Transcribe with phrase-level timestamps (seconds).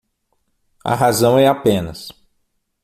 [0.83, 2.09] A razão é apenas